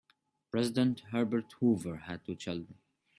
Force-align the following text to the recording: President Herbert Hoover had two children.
President 0.49 1.01
Herbert 1.11 1.51
Hoover 1.59 1.97
had 1.97 2.25
two 2.25 2.33
children. 2.33 2.79